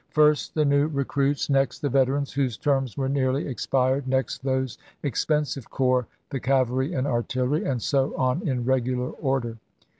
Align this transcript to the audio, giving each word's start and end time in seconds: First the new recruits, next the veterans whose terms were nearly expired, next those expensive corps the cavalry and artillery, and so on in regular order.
First 0.09 0.55
the 0.55 0.65
new 0.65 0.87
recruits, 0.87 1.47
next 1.47 1.77
the 1.81 1.87
veterans 1.87 2.33
whose 2.33 2.57
terms 2.57 2.97
were 2.97 3.07
nearly 3.07 3.45
expired, 3.47 4.07
next 4.07 4.43
those 4.43 4.79
expensive 5.03 5.69
corps 5.69 6.07
the 6.31 6.39
cavalry 6.39 6.91
and 6.91 7.05
artillery, 7.05 7.65
and 7.65 7.79
so 7.79 8.15
on 8.17 8.41
in 8.47 8.65
regular 8.65 9.11
order. 9.11 9.57